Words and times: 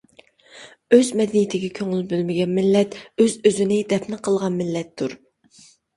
ئۆز 0.95 1.09
مەدەنىيىتىگە 1.19 1.69
كۆڭۈل 1.79 2.01
بۆلمىگەن 2.13 2.55
مىللەت، 2.61 2.97
ئۆز-ئۆزىنى 3.25 3.77
دەپنە 3.93 4.19
قىلغان 4.29 4.59
مىللەتتۇر! 4.63 5.15